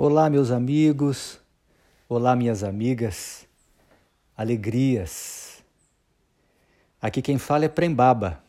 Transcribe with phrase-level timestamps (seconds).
[0.00, 1.40] Olá, meus amigos,
[2.08, 3.48] olá, minhas amigas,
[4.36, 5.60] alegrias.
[7.02, 8.40] Aqui quem fala é Prembaba.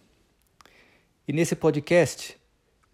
[1.27, 2.37] E nesse podcast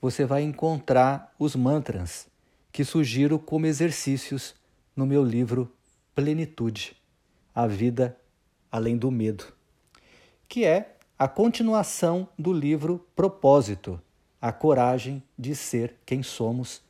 [0.02, 2.30] você vai encontrar os mantras
[2.72, 4.56] que sugiro como exercícios
[4.96, 5.70] no meu livro
[6.16, 6.96] Plenitude
[7.54, 8.18] A Vida
[8.72, 9.48] Além do Medo,
[10.48, 14.02] que é a continuação do livro Propósito
[14.42, 16.85] A Coragem de Ser Quem Somos,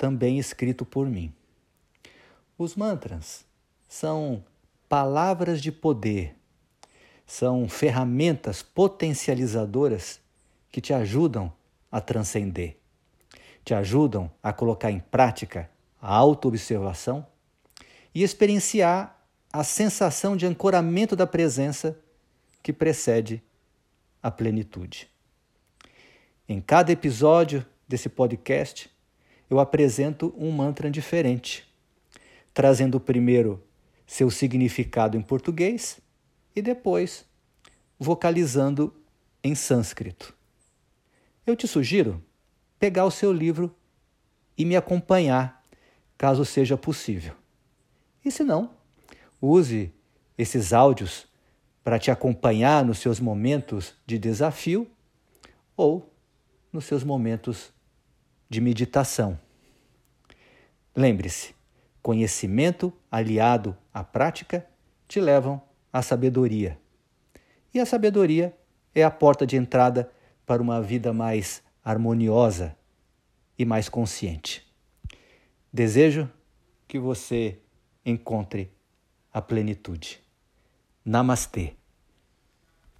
[0.00, 1.30] também escrito por mim.
[2.56, 3.44] Os mantras
[3.86, 4.42] são
[4.88, 6.34] palavras de poder,
[7.26, 10.18] são ferramentas potencializadoras
[10.72, 11.52] que te ajudam
[11.92, 12.78] a transcender,
[13.62, 17.26] te ajudam a colocar em prática a autoobservação
[18.14, 19.22] e experienciar
[19.52, 21.94] a sensação de ancoramento da presença
[22.62, 23.42] que precede
[24.22, 25.10] a plenitude.
[26.48, 28.90] Em cada episódio desse podcast,
[29.50, 31.68] eu apresento um mantra diferente,
[32.54, 33.62] trazendo primeiro
[34.06, 36.00] seu significado em português
[36.54, 37.24] e depois
[37.98, 38.94] vocalizando
[39.42, 40.34] em sânscrito.
[41.44, 42.22] Eu te sugiro
[42.78, 43.74] pegar o seu livro
[44.56, 45.64] e me acompanhar,
[46.16, 47.34] caso seja possível.
[48.24, 48.70] E se não,
[49.40, 49.92] use
[50.38, 51.26] esses áudios
[51.82, 54.86] para te acompanhar nos seus momentos de desafio
[55.76, 56.12] ou
[56.72, 57.72] nos seus momentos
[58.50, 59.38] de meditação.
[60.94, 61.54] Lembre-se,
[62.02, 64.66] conhecimento aliado à prática
[65.06, 65.62] te levam
[65.92, 66.78] à sabedoria.
[67.72, 68.54] E a sabedoria
[68.94, 70.10] é a porta de entrada
[70.44, 72.76] para uma vida mais harmoniosa
[73.56, 74.68] e mais consciente.
[75.72, 76.28] Desejo
[76.88, 77.58] que você
[78.04, 78.72] encontre
[79.32, 80.20] a plenitude.
[81.04, 81.79] Namastê.